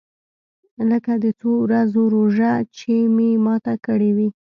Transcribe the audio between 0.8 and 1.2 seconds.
لکه